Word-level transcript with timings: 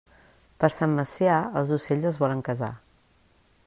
Per 0.63 0.69
Sant 0.77 0.95
Macià, 1.01 1.37
els 1.61 1.75
ocells 1.79 2.11
es 2.13 2.21
volen 2.25 2.43
casar. 2.51 2.73